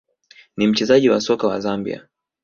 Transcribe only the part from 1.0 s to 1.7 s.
wa soka wa